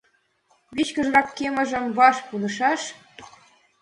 [0.75, 2.81] —Вичкыжрак керемжым ваш пунышаш!